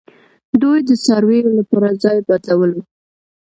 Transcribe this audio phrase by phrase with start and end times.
[0.61, 2.81] دوی د څارویو لپاره ځای بدلولو